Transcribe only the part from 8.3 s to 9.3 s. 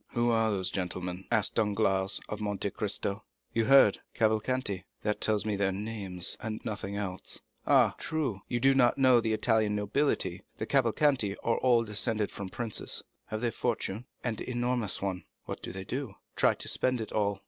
You do not know